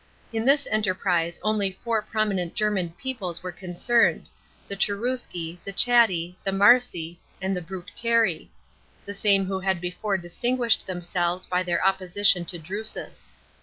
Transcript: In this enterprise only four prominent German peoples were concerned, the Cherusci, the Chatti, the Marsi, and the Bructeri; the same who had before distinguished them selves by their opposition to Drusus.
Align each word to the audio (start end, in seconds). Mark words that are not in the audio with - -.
In 0.33 0.45
this 0.45 0.67
enterprise 0.71 1.39
only 1.43 1.77
four 1.83 2.01
prominent 2.01 2.55
German 2.55 2.89
peoples 2.93 3.43
were 3.43 3.51
concerned, 3.51 4.31
the 4.67 4.75
Cherusci, 4.75 5.59
the 5.63 5.71
Chatti, 5.71 6.37
the 6.43 6.51
Marsi, 6.51 7.19
and 7.39 7.55
the 7.55 7.61
Bructeri; 7.61 8.47
the 9.05 9.13
same 9.13 9.45
who 9.45 9.59
had 9.59 9.79
before 9.79 10.17
distinguished 10.17 10.87
them 10.87 11.03
selves 11.03 11.45
by 11.45 11.61
their 11.61 11.85
opposition 11.85 12.45
to 12.45 12.57
Drusus. 12.57 13.31